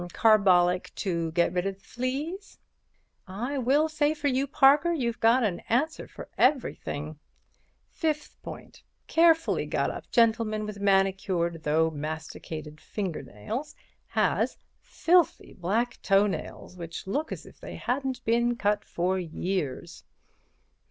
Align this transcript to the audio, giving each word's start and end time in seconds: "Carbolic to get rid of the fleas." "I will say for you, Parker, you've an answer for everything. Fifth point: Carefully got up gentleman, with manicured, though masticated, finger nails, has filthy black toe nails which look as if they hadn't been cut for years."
"Carbolic 0.13 0.91
to 0.95 1.31
get 1.33 1.53
rid 1.53 1.67
of 1.67 1.75
the 1.75 1.83
fleas." 1.83 2.57
"I 3.27 3.59
will 3.59 3.87
say 3.87 4.15
for 4.15 4.29
you, 4.29 4.47
Parker, 4.47 4.91
you've 4.91 5.23
an 5.23 5.59
answer 5.69 6.07
for 6.07 6.27
everything. 6.39 7.19
Fifth 7.91 8.41
point: 8.41 8.81
Carefully 9.05 9.67
got 9.67 9.91
up 9.91 10.09
gentleman, 10.09 10.65
with 10.65 10.79
manicured, 10.79 11.61
though 11.61 11.91
masticated, 11.91 12.81
finger 12.81 13.21
nails, 13.21 13.75
has 14.07 14.57
filthy 14.79 15.53
black 15.53 16.01
toe 16.01 16.25
nails 16.25 16.75
which 16.75 17.05
look 17.05 17.31
as 17.31 17.45
if 17.45 17.59
they 17.59 17.75
hadn't 17.75 18.25
been 18.25 18.55
cut 18.55 18.83
for 18.83 19.19
years." 19.19 20.03